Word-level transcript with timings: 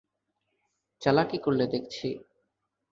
চালাকি 1.01 1.37
করলে 1.37 1.65
দেখছি। 1.67 2.07